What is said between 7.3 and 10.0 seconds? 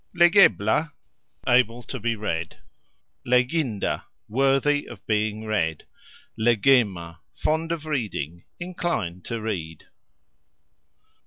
fond of reading, inclined to read.